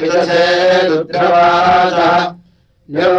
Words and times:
विदसे 0.00 0.46
रुद्रवाचः 0.88 2.16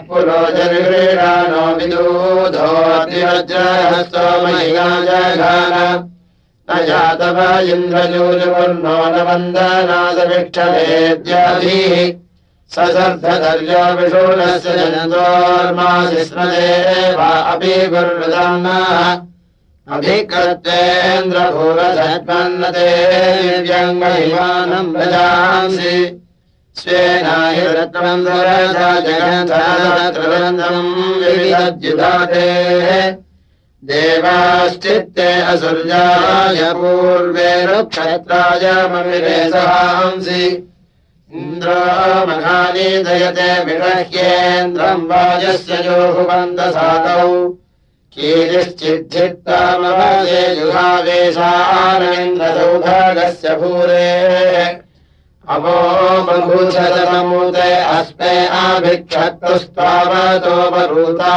न 8.84 9.22
वन्दनादविक्षलेद्याभिः 9.28 11.94
ससर्धर्यो 12.74 13.80
विषूणस्य 14.00 14.74
जनतोर्मासि 14.78 16.24
स्मदेवा 16.24 17.30
अपि 17.52 17.72
गुरुदन्नः 17.94 19.00
अभिकर्तेन्द्रभूरधन्नते 19.96 22.90
दिव्यङ्गहिमानम् 23.40 24.92
भजांसि 24.94 25.94
जगन्धात्रबन्धम् 29.50 30.94
विविधद्युधातेः 31.20 32.88
देवाश्चित्ते 33.82 35.28
असुर्याय 35.52 36.60
पूर्वे 36.80 37.50
रुक्षत्राय 37.66 38.64
ममिरे 38.92 39.38
सहांसि 39.50 40.44
इन्द्रो 41.30 41.80
मघानि 42.28 42.88
दयते 43.06 43.50
विरह्येन्द्रम् 43.64 45.08
वाजस्य 45.10 45.74
जोहुवन्दसादौ 45.84 47.30
कीरिश्चिद्धित्तामवादे 48.16 50.42
जुहावेशानन्द्रसौभागस्य 50.56 53.48
भूरेः 53.60 54.79
अवो 55.50 56.22
बभूषतमूते 56.22 57.74
अस्मे 57.74 58.46
आभिक्षत्तुस्तावतोपरूता 58.46 61.34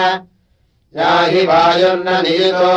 याहि 0.99 1.41
वायुर्न 1.47 2.09
नियुतो 2.23 2.73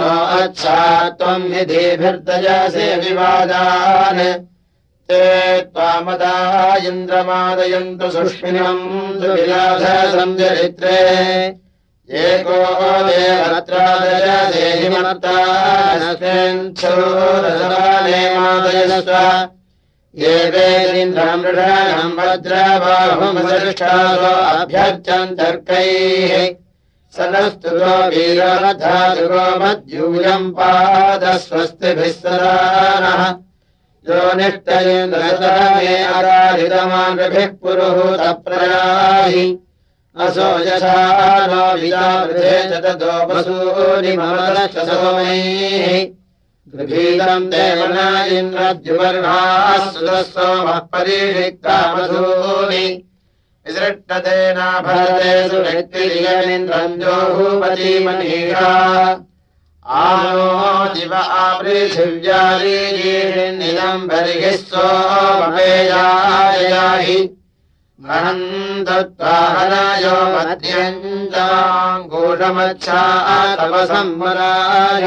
नो 0.00 0.14
अच्छा 0.40 0.78
त्वम् 1.18 1.48
निधिभिर्दयसे 1.50 2.86
विवादान्। 3.02 4.22
ते 5.10 5.22
त्वामदा 5.60 6.34
इन्द्रमादयन्तु 6.88 8.06
सुष्मिनम् 8.10 8.84
एको 12.10 12.54
ये 20.18 20.36
वेदिन्द्रमृषाणम् 20.52 22.16
वज्रबाहुमसृष्टासो 22.18 23.92
अभ्यर्चन्तर्कैः 24.60 26.32
सनस्तुतो 27.16 27.92
वीररथादुरो 28.14 29.44
मद्यूयम् 29.62 30.50
पादस्वस्तिभिः 30.58 32.12
सदा 32.18 32.56
नः 33.06 33.22
यो 34.10 34.20
निष्ठयेन्द्रमे 34.40 35.96
अराधितमानृभिः 36.18 37.50
पुरुहूतप्रयाहि 37.62 39.46
असो 40.18 40.46
यशा 40.66 40.94
नो 41.50 41.64
विदावृधे 41.80 42.54
च 42.70 42.72
ततो 42.84 43.12
वसूनिमलश्च 43.30 44.76
सोमैः 44.88 45.84
गृहीतम् 46.66 47.46
देवन 47.52 47.96
इन्द्रद्युवर्णाः 48.38 49.78
सुतः 49.92 50.18
सोमः 50.32 50.78
परीक्षिक्तामधूनि 50.92 52.86
विसृष्टतेनाभरते 53.66 55.32
सुनिर्तिरियमिन्द्रम् 55.48 56.98
जोहूपति 57.00 57.92
मनीषा 58.06 58.70
आनो 60.02 60.44
दिव 60.94 61.12
आपृथिव्यारीनिदम् 61.14 64.08
बर्हिः 64.08 64.56
सोमपेयायाहि 64.70 65.60
दत्ताहरायो 68.88 70.16
मध्यञ्जाङ्गूढमच्छा 70.34 73.02
तव 73.58 73.74
संवराय 73.90 75.06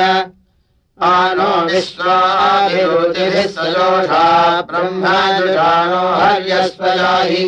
आनो 1.09 1.49
विश्वाभिरुतिभिः 1.65 3.47
सजोषा 3.55 4.25
ब्रह्मजुषाणो 4.69 6.03
हर्यस्वयाहि 6.19 7.43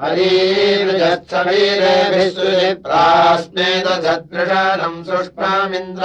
परीर्जत्सवीरेभिः 0.00 2.28
सुजिप्रास्मे 2.34 3.70
दधदृशनम् 3.86 5.04
सुष्मामिन्द्र। 5.06 6.04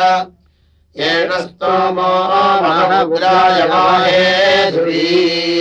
येन 1.02 1.32
स्तोमो 1.42 2.14
महपुरायमाहे 2.62 4.24
धुरी 4.72 5.61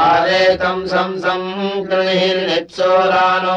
आरेतम् 0.00 0.86
संसम् 0.88 1.84
गृहिर्निप्सोरानो 1.88 3.56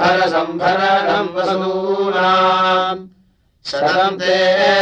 भरसम्भरणम् 0.00 1.30
वसूनाम् 1.36 3.02
शतम् 3.64 4.18
ते 4.20 4.34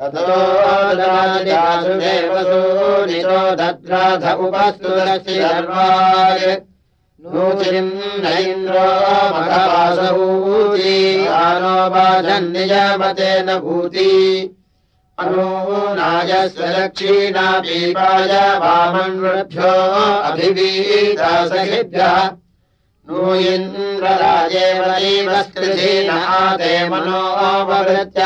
ततो 0.00 0.36
राजासुदेवसूनितो 0.96 2.16
दद्राध 3.60 4.24
उपस्तुरसि 4.46 5.36
सर्वाय। 5.42 6.42
नूचिम् 7.20 7.94
न 8.22 8.24
इन्द्रो 8.40 8.88
मघवासभूति 9.36 10.98
आनो 11.36 11.76
बाधन्नियमतेन 11.94 13.48
भूति। 13.64 14.12
अनूनायस्य 15.18 16.62
लक्षीणा 16.76 17.46
पीपाय 17.64 18.32
वामन्वृभ्यो 18.60 19.72
अभिवीदासहिभ्यः 20.28 22.16
नो 23.06 23.20
इन्द्रराजेव 23.34 24.84
स्कृधीन 25.42 26.10
आदे 26.10 26.74
मनोऽवृत्याममघाय 26.90 28.16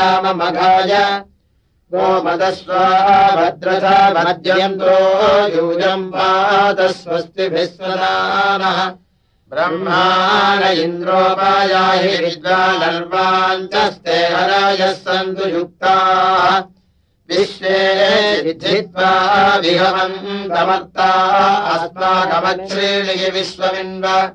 स्वदानः 7.67 8.85
ब्रह्माण 9.49 10.63
इन्द्रोपायाहि 10.63 12.17
विद्वानर्वाञ्चस्ते 12.17 14.11
हरायः 14.11 14.91
सन्तु 14.91 15.47
युक्ताः। 15.47 16.59
विश्वे 17.29 18.41
विद्धित्वा 18.45 19.55
विहवन्तमर्ता। 19.55 21.11
अस्माकमच्छ्रेणि 21.67 23.29
विश्वमिन्व 23.29 24.31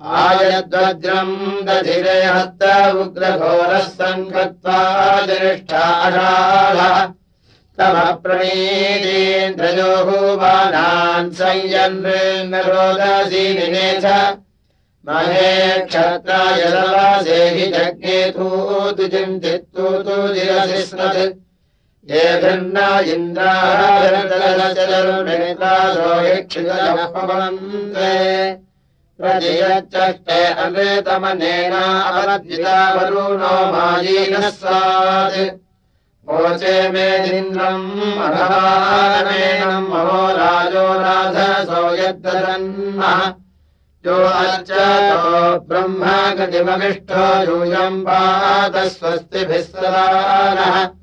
आयद्वज्रम् 0.00 1.36
दधिरे 1.66 2.16
हस्त 2.24 2.62
उग्रघोरः 3.02 3.84
सङ्कृत्वा 4.00 4.78
दृष्टाषाढः 5.30 6.84
तव 7.78 7.96
प्रणीतीन्द्रयोः 8.22 10.08
बाणान् 10.42 11.34
संयन्नरोदसी 11.42 13.44
निनेथ 13.58 14.06
महे 15.08 15.52
क्षत्राय 15.90 16.62
सवासेहि 16.72 17.66
जज्ञेतूतु 17.76 19.04
चिन्तित्तूतु 19.14 20.16
दिरसि 20.34 20.82
स्मत् 20.88 21.38
प्रजयच्चष्टे 29.20 30.38
अमृतमनेना 30.64 31.82
अवद्विता 32.10 32.76
वरुणो 32.94 33.54
मायीनः 33.72 34.46
स्यात् 34.58 35.36
मोचे 36.26 36.74
मेदिन्द्रम् 36.92 37.88
अघवानमेनम् 38.26 39.88
महो 39.90 40.20
राजो 40.38 40.86
राधसो 41.02 41.82
यद्दन्नः 42.00 43.20
यो 44.04 44.16
अर्चतो 44.42 45.34
ब्रह्म 45.68 46.02
गतिमविष्टो 46.38 47.26
यूयम् 47.50 48.00
पादस्वस्तिभिः 48.06 49.62
सदानः 49.68 50.99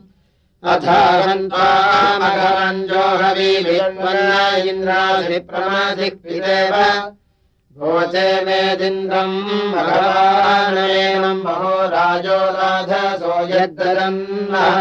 भोचे 7.79 8.29
मेदिन्द्रम् 8.47 9.35
भगवानयनम् 9.75 11.43
महो 11.45 11.73
राजो 11.95 12.39
राधसो 12.59 13.35
यद्दरन्नः 13.53 14.77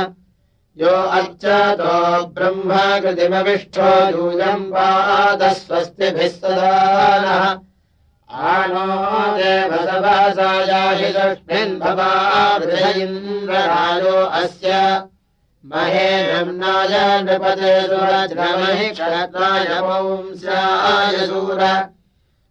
यो 0.81 0.93
अर्चतो 1.17 1.95
ब्रह्म 2.35 2.69
कृतिमविष्ठो 3.03 3.89
यूयम् 4.17 4.67
आनो 8.49 8.85
देवसवासायाहि 9.37 11.09
तस्मिन् 11.15 11.79
भवादृश 11.79 12.95
इन्द्रराजो 12.97 14.15
अस्य 14.41 14.75
महे 15.65 16.43
सुरज्रमहि 17.87 18.89
क्षत्राय 18.89 19.65
पुंस्याय 19.69 21.27
सूर। 21.27 21.61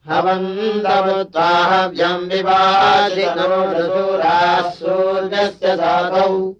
हवन्तमुत्ताहव्यम् 0.09 2.31
विवादिनोषसूराः 2.31 4.71
सूर्यस्य 4.71 5.77
साधौ। 5.77 6.55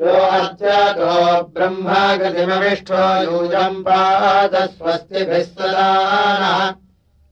यो 0.00 0.12
अर्चतो 0.12 1.12
ब्रह्मगतिमविष्ठो 1.56 3.04
यूजम् 3.26 3.76
पाद 3.84 4.54
स्वस्तिभिः 4.72 5.44
सदानः 5.44 6.58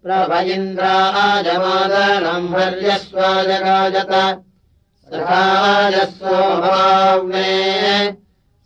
प्रभ 0.04 0.30
इन्द्राजमादनम् 0.54 2.46
हर्यस्वाजगाजत 2.54 4.12
सखायस्वभाव्ने 5.14 6.30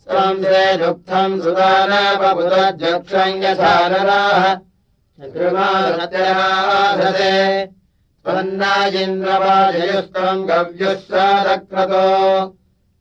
संसे 0.07 0.61
दुःखम् 0.83 1.35
सुदानपबुदध्यक्षम् 1.41 3.41
यथा 3.43 3.73
नराः 3.91 4.45
कृमासत्यराधते 5.35 7.35
त्वन्नाजिन्द्रवाजयुस्तम् 8.23 10.47
गव्युः 10.51 10.97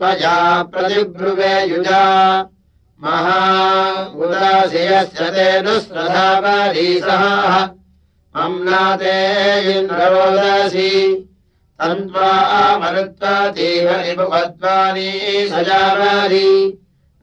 त्वया 0.00 0.36
प्रतिब्रुवे 0.72 1.54
युजा 1.74 2.02
महा 3.04 3.38
उदासि 4.24 4.82
यस्य 4.86 5.28
ते 5.34 5.46
दुःस्रधावरीसः 5.66 7.22
अम्नाते 8.42 9.14
इन्द्रोदसि 9.72 10.90
तन्त्वा 11.80 12.28
मरुत्वातीव 12.82 13.88
निपुपद्वानी 14.02 15.10
सजावारी 15.52 16.50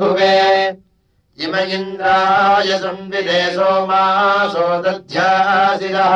भुवे। 0.00 0.38
इम 1.44 1.54
इन्द्राय 1.56 2.70
संविदे 2.78 3.42
सोमासो 3.54 4.66
दध्यासिरः 4.82 6.14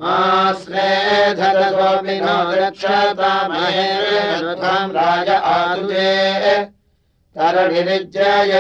मा 0.02 0.14
श्रेधरसोऽपि 0.60 2.16
नो 2.20 2.38
रक्षतामहेर्ध्वाम् 2.60 4.94
राज 4.96 5.28
आदुजे 5.30 6.14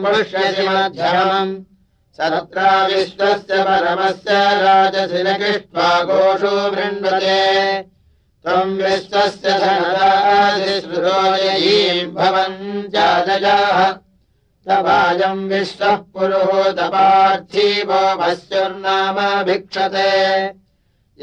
पृष्यसि 0.04 0.66
मध्यमम् 0.68 1.52
सत्रा 2.18 2.70
विश्वस्य 2.86 3.58
परमस्य 3.68 4.36
राजशिलकृष्ट्वा 4.62 5.88
गोषो 6.10 6.54
वृण्वते 6.74 7.40
त्वम् 7.82 8.78
विश्वस्य 8.82 9.48
धनदादिश्रुरोयीम् 9.64 10.94
भवन् 12.14 12.62
जाजाः 12.94 13.78
तवायम् 14.66 15.48
विश्वः 15.50 15.96
पुरुहूतपार्थीवो 16.14 18.00
भस्युर्नाम 18.22 19.18
भिक्षते 19.50 20.08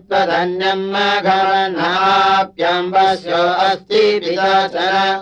त्वधन्यम् 0.09 0.89
घनाप्यम्बस्यो 1.27 3.43
अस्ति 3.67 4.03
पिताचरलित्सीषा 4.25 5.21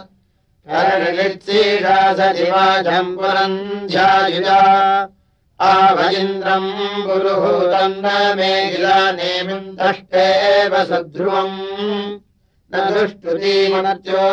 सदिवाजम् 2.19 3.13
पुरम् 3.19 3.59
ध्यायुजा 3.89 4.61
आवलिन्द्रम् 5.65 6.69
पुरुहूतम् 7.07 8.03
न 8.05 8.07
मे 8.37 8.53
गिलानेमिम् 8.71 9.75
दष्टेव 9.81 10.73
सध्रुवम् 10.91 11.59
न 12.73 12.75
दुष्टुतीमर्त्यो 12.95 14.25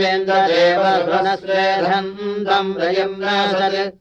वेन्ददेव 0.00 0.82
स्वनस्वेधन्तम् 1.04 2.76
रयम् 2.82 3.20
न 3.22 3.24
सत् 3.52 3.96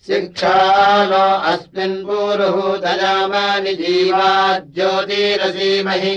शिक्षा 0.07 0.57
नो 1.05 1.53
अस्मिन् 1.53 2.05
पूरुहूतयामानि 2.07 3.75
जीवा 3.75 4.33
ज्योतिरसीमहि 4.59 6.17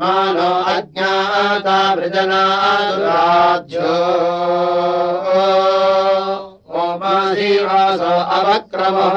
मानो 0.00 0.50
अज्ञाता 0.72 1.78
वृजनाद्यो 1.94 3.94
ओमासीवासो 6.82 8.14
अवक्रमः। 8.36 9.14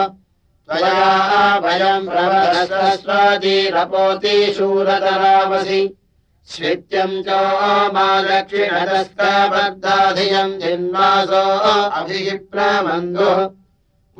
त्वया 0.69 1.11
भयम् 1.59 2.07
प्रवदस्वदीरपोति 2.07 4.35
शूरतरावसि। 4.57 5.81
श्वित्यम् 6.47 7.23
च 7.23 7.25
मा 7.93 8.07
दक्षिणदस्कबद्धाधियम् 8.21 10.59
जिन्वासो 10.61 11.43
अभिप्रमन्दुः 11.99 13.39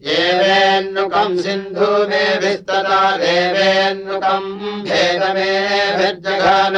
एवेन्नुकम् 0.00 1.36
सिन्धु 1.38 1.86
मेभिस्तदा 2.10 3.00
देवेन्नुकम् 3.16 4.84
भेदमेभिर्जघान। 4.84 6.76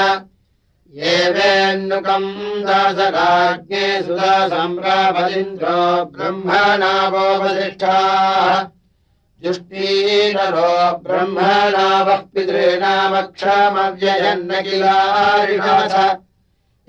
एवेन्नुकम् 1.11 2.27
दासराज्ञे 2.67 3.85
सुधा 4.03 4.35
सम्रापदिन्द्रो 4.49 5.83
ब्रह्मणावो 6.17 7.27
वसिष्ठाः 7.43 8.57
जुष्टीनरो 9.43 10.73
ब्रह्मणावः 11.07 12.21
पितॄणामक्षमव्ययन्न 12.35 14.51
किलारिणाथ 14.63 15.95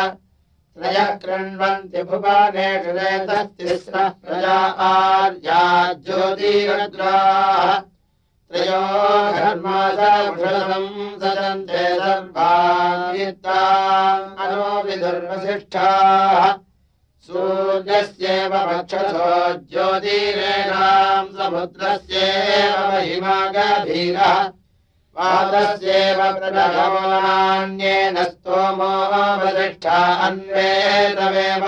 त्रयः 0.77 1.11
कृण्वन्ति 1.17 2.03
भुवानेषु 2.03 2.93
प्रजा 4.25 4.59
आर्या 4.89 5.63
ज्योतिरद्राः। 5.93 7.71
त्रयो 8.51 8.83
घर्मासम् 9.33 11.21
सदन्ते 11.21 11.85
सर्वान्वितानो 11.95 14.83
विदुर्वसिष्ठाः 14.83 16.45
सूर्यस्येव 17.27 18.53
वक्षसो 18.57 19.53
ज्योतिरेणाम् 19.53 21.29
समुद्रस्येव 21.29 22.89
महिमागभीरः। 22.89 24.51
पादस्येव 25.17 26.17
प्रदभवान्येन 26.17 28.17
स्तोमो 28.25 28.93
वसिष्ठा 29.43 29.99
अन्वेतमेव। 30.15 31.65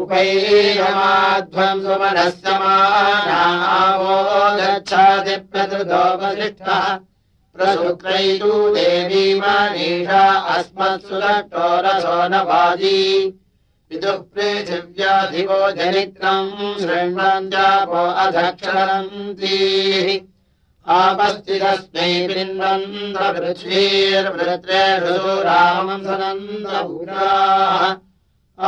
उपैयमाध्वम् 0.00 1.82
सुमनस्य 1.84 2.48
मानावो 2.60 4.16
गच्छाति 4.60 5.34
प्रदृतो 5.52 6.02
वसिष्ठः 6.20 6.84
प्रसुक्रैतु 7.56 8.52
देवी 8.74 9.26
मनीषा 9.40 10.24
अस्मत्सुरटोरसो 10.56 12.16
न 12.28 12.30
वाजी 12.48 12.98
पितुः 13.90 14.18
पृथिव्याधिवो 14.34 15.70
जनित्रम् 15.70 16.50
अधक्षरन्तीः। 18.24 20.08
आपस्थितस्मै 20.88 22.12
पिन्वन्द्रपृथ्वीर्वृत्रेषु 22.28 25.16
रामम् 25.48 26.04
सनन्दभूराः 26.04 27.82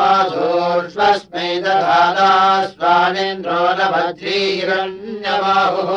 आधोष्वस्मै 0.02 1.48
दधादा 1.60 2.32
स्वानेन्द्रो 2.66 3.52
न 3.52 3.80
भद्रीरण्यबाहुः 3.94 5.90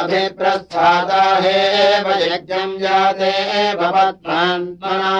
अभिप्रस्थाता 0.00 1.22
हेव 1.44 2.06
यज्ञम् 2.32 2.80
जाते 2.80 3.32
भवत्मान्मना 3.74 5.14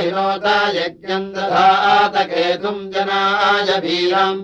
हिनोत 0.00 0.46
यज्ञम् 0.74 1.32
दधात 1.34 2.14
केतुम् 2.30 2.90
जनाय 2.92 3.70
वीरम्। 3.80 4.40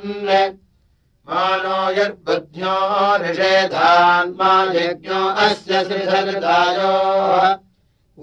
मानो 1.28 1.80
यद्बुद्ध्यो 2.00 2.78
ऋषेधान्मा 3.28 4.52
यज्ञो 4.80 5.22
अस्य 5.46 5.74
श्रीधृतायोः 5.86 7.65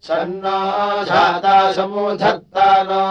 सन्नो 0.08 0.60
जाता 1.06 1.56
समूधत्ता 1.72 2.68
नो 2.90 3.04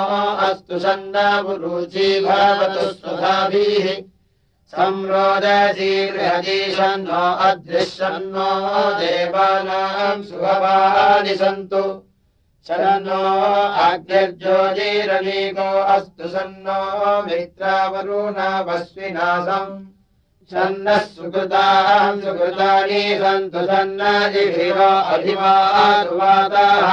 अस्तु 0.46 0.78
सन्नरुचि 0.78 2.08
भवतु 2.24 2.86
स्वधाभिः 2.92 3.86
संरोदशीर्हदीशन्नो 4.72 7.22
अदृशन्नो 7.48 8.50
देवानाम् 9.00 10.24
सुभवानि 10.24 11.34
सन्तु 11.34 11.82
सन्नो 12.68 13.18
अग्निर्ज्योतिरनीको 13.82 15.68
अस्तु 15.92 16.26
सन्नो 16.28 16.80
मित्रावरुणावस्विनासम्। 17.26 19.70
सन्नः 20.52 20.98
सुकृताम् 20.98 22.20
सुकृतानि 22.20 23.02
सन्तु 23.22 23.60
सन्नजिभिरो 23.70 24.90
अभिमातुवाताः 25.14 26.90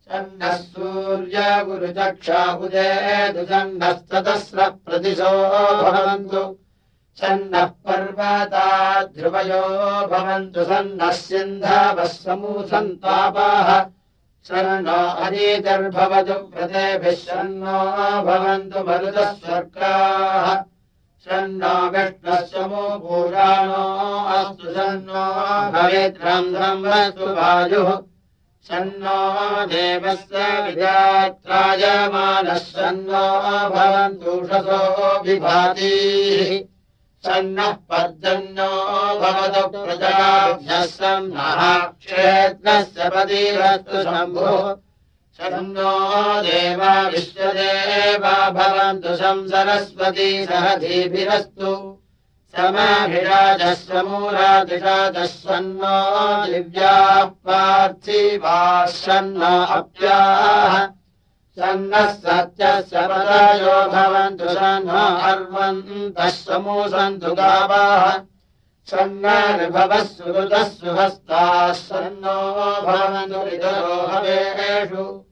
सन्नः 0.06 0.52
सूर्यगुरुचक्षाबुजे 0.52 3.32
दुसन्नस्ततस्रः 3.32 4.68
प्रतिशो 4.68 5.32
भवन्तु। 5.90 6.56
सन्नः 7.20 7.66
पर्वता 7.84 8.66
ध्रुवयो 9.04 9.62
भवन्तु 10.06 10.64
सन्नः 10.64 11.10
सिन्धवः 11.10 12.04
समूसन्तापाः 12.04 13.84
सन्नो 14.48 15.24
अरीतिर्भवतु 15.24 16.32
प्रतेभिः 16.32 17.10
सन्नो 17.10 17.78
भवन्तु 18.22 18.78
मरुतः 18.88 19.32
स्वर्गाः 19.32 20.69
विष्णः 21.28 22.40
समो 22.40 22.98
पुराणो 22.98 23.82
अस्तु 24.24 24.72
सन्नो 24.72 25.24
भवेद्रन्ध्रम् 25.72 26.84
वस्तु 26.84 27.24
वायुः। 27.24 28.02
सन्नो 28.62 29.18
देवस्य 29.66 30.62
विजात्रायमानः 30.66 32.54
सन्नो 32.54 33.24
भवन्तुषसो 33.68 35.22
विभातीः। 35.22 36.64
सन्नः 37.26 37.72
पर्जन्यो 37.72 38.70
भवतु 39.20 39.84
प्रजाभ्यः 39.84 40.86
सन्नः 40.86 41.76
क्षेत्रस्य 41.78 43.10
पतिरस्तु 43.14 44.02
शम्भुः 44.02 44.89
सन्नो 45.38 45.90
देवा 46.42 46.92
विश्वदेवा 47.08 48.34
भवन्तु 48.56 49.14
संसरस्वती 49.16 50.30
सह 50.46 50.74
धीभिरस्तु 50.82 51.72
समाभिराजः 52.56 53.74
समूरादिराजः 53.74 55.26
सन्नो 55.26 55.98
दिव्याः 56.46 57.24
अप्याः। 59.76 60.74
सन्नः 61.58 62.10
सत्यस्य 62.24 63.06
पदायो 63.10 63.76
भवन्तु 63.92 64.48
सन्नो 64.58 65.04
अर्वन्तः 65.30 66.28
समूसन्तु 66.28 67.34
गावाः 67.34 68.04
सन्नर्भवः 68.86 70.02
सुहृतः 70.02 70.68
सुहस्ताः 70.68 71.72
सन्नो 71.72 72.82
भवन्तु 72.82 73.38
विदरो 73.38 74.06
हवेषु। 74.06 75.24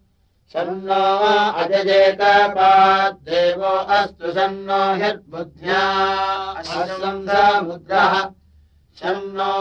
सन्नो 0.52 1.62
अजजेतपाद्देवो 1.62 3.66
अस्तु 3.66 4.32
सन्नो 4.32 4.94
ह्यद्बुद्ध्या। 4.94 7.61
मुद्रः। 7.61 8.30
सन्नो 8.98 9.52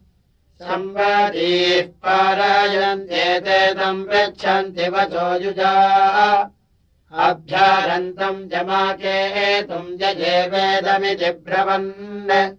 संवादीः 0.62 1.82
पारायन्त्येतेदम् 1.82 4.06
पृच्छन्ति 4.06 4.90
वचो 4.90 5.44
युजा। 5.44 6.50
अभ्यारन्तम् 7.14 8.50
जमाकेतुम् 8.50 9.98
जये 9.98 10.48
वेदमिति 10.48 11.32
ब्रवन्। 11.32 12.56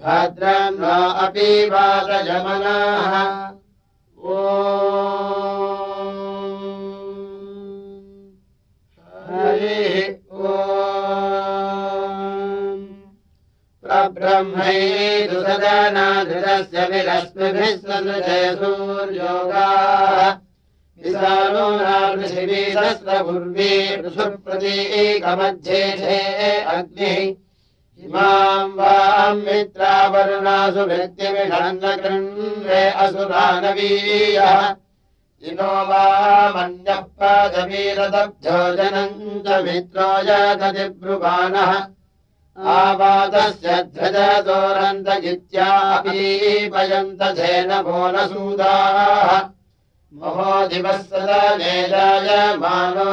भद्रम् 0.00 0.78
नो 0.78 1.26
अपि 1.26 1.70
वादयमनाः 1.70 3.63
हरिः 4.24 4.32
विरश्मिभिः 16.92 17.76
सदृजय 17.76 18.54
सूर्योगाः 18.62 20.32
विशालो 21.04 21.68
पृथिवी 22.16 22.64
सहस्रपूर्वी 22.72 23.70
पृथुप्रतीकमध्ये 23.96 25.82
अग्निः 26.76 27.43
इनो 35.50 35.72
वामन्यः 35.88 37.00
पादवीरदब्धो 37.20 38.58
जनम् 38.76 39.42
च 39.46 39.48
मित्रो 39.64 40.06
यातदिब्रुवाणः 40.28 41.72
आवादस्य 42.56 43.68
ध्वजदोरन्त 43.94 45.08
इत्यापीपयन्त 45.32 47.22
धेन 47.38 47.70
भोनसूदाः 47.88 49.30
महो 50.12 50.50
दिवः 50.68 50.98
सदा 51.10 51.42
नेजाय 51.62 52.28
मानो 52.64 53.08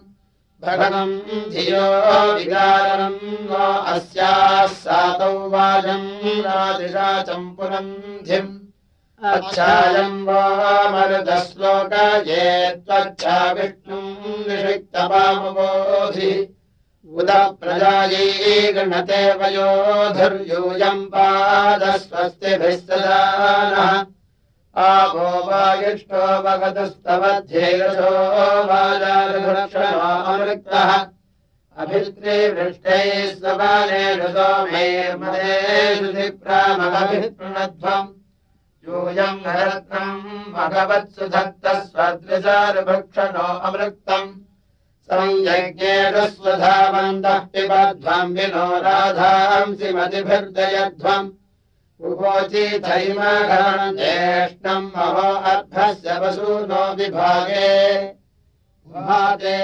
भगवम् 0.64 1.14
धियो 1.54 1.86
विकारम् 2.34 3.18
नो 3.50 3.66
अस्याः 3.94 4.66
सातौ 4.82 5.32
वाजम् 5.54 6.08
रादिशा 6.46 7.10
चम्पुरन्धिम् 7.28 8.57
अच्छायम् 9.18 10.26
वो 10.26 10.42
मरुदश्लोक 10.90 11.94
ये 12.26 12.42
त्वच्छा 12.86 13.38
विष्णुम् 13.52 14.44
निषिक्तवामबोधि 14.48 16.32
उद 17.18 17.30
प्रजायै 17.60 18.24
गणते 18.74 19.22
वयोधुर्यूयम् 19.40 21.10
पादस्वस्तिभिः 21.14 22.76
सदानः। 22.76 23.90
आपो 24.86 25.26
वायुष्टो 25.48 26.22
भगतुस्तवध्येरसो 26.44 28.12
वाजारुभक्षणोऽमृक्तः 28.70 30.90
अभित्रिवृष्टैः 31.82 33.10
स्वबालेषु 33.34 34.28
सोमेर्मदेषु 34.38 36.08
प्रामभिप्रणध्वम् 36.44 38.10
यूयम् 38.88 39.40
हरत्नम् 39.46 40.52
भगवत्सु 40.56 41.24
स्वदृशारुभक्षणो 41.88 43.48
अमृक्तम् 43.68 44.30
स्वधावन्तः 46.36 47.38
पिबध्वम् 47.52 48.34
विनो 48.36 48.68
राधांसि 48.86 49.88
मतिभिर्दयध्वम् 49.96 51.34
उपोचिथैमघनज्येष्ठम् 52.08 54.92
महो 54.96 55.28
अर्धस्य 55.52 56.10
वसूनो 56.22 56.82
विभागे। 56.98 57.72
भाते 58.86 59.58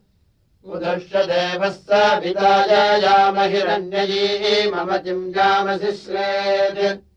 उदर्श 0.72 1.16
देवः 1.16 1.70
स 1.70 1.86
पिताय 1.92 3.02
यामहिरण्ययी 3.02 4.70
मम 4.70 4.96
किम् 4.96 5.30
यामसि 5.30 5.92
श्रेत् 5.92 7.07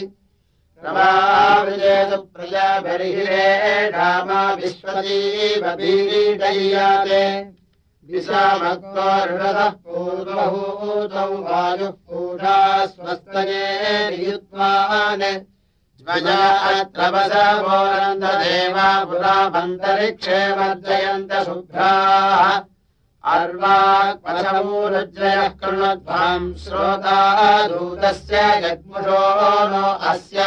प्रवावृजेतु 0.80 2.18
प्रजाभिर्हिरे 2.34 3.46
धामा 3.90 4.40
विश्वतीवीडय्याते 4.54 7.22
विषामत्वरुणतः 8.08 9.70
पूर्वभूतौ 10.98 11.42
वायुः 11.42 11.90
पूषा 12.06 12.58
स्वस्तये 12.86 13.66
युत्वान् 14.26 15.26
ज्वजा 15.98 16.42
अत्र 16.70 17.00
वसवोरन्धदेवा 17.14 18.88
पुरामन्तरिक्षे 19.04 20.40
वर्जयन्त 20.52 21.32
शुभ्राः। 21.44 22.48
अर्वाक्पशमूरुज्रयः 23.34 25.48
कृणध्वाम् 25.48 26.54
श्रोता 26.54 27.20
दूतस्य 27.68 28.38
जग्मुषो 28.62 29.22
नो 29.70 29.86
अस्य। 30.10 30.38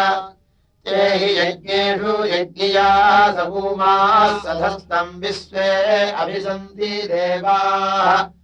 ते 0.86 1.00
हि 1.14 1.30
यज्ञेषु 1.40 2.14
यज्ञिया 2.26 2.90
सभूमाः 3.32 4.38
सधस्तम् 4.40 5.20
विश्वे 5.22 5.72
अभिसन्ति 6.12 6.92
देवाः 7.08 8.41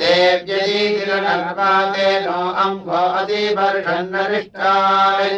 देव्यजीकिरणपाते 0.00 2.08
नो 2.20 2.38
अम्भो 2.64 3.00
अतिवर्षन्नरिष्टान् 3.18 5.36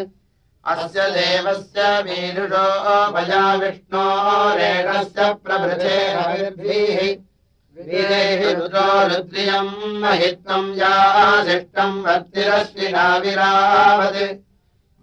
अस्य 0.73 1.05
देवस्य 1.11 1.85
मीरुषो 2.07 2.65
भजा 3.13 3.45
विष्णो 3.61 4.01
रेणस्य 4.59 5.29
प्रभृते 5.45 5.95
हविर्भिः 6.17 6.99
वीरैः 7.77 8.43
रुद्रो 8.59 8.83
रुद्रियम् 9.13 9.71
महित्वम् 10.03 10.69
यासिष्टम् 10.81 12.03
वर्तिरश्विना 12.05 13.07
विरावत् 13.25 14.21